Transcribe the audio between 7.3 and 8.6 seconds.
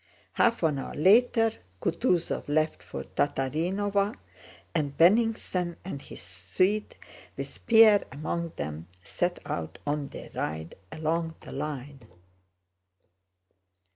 with Pierre among